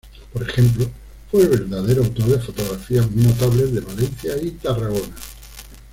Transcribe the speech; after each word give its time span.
Por 0.33 0.41
ejemplo, 0.41 0.89
fue 1.29 1.43
el 1.43 1.47
verdadero 1.49 2.03
autor 2.03 2.25
de 2.25 2.39
fotografías 2.39 3.11
muy 3.11 3.23
notables 3.25 3.71
de 3.71 3.81
Valencia 3.81 4.33
y 4.41 4.49
Tarragona. 4.49 5.15